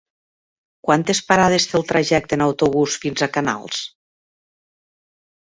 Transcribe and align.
Quantes 0.87 1.19
parades 1.27 1.67
té 1.73 1.77
el 1.79 1.85
trajecte 1.91 2.37
en 2.39 2.45
autobús 2.47 2.97
fins 3.05 3.27
a 3.27 3.31
Canals? 3.37 3.85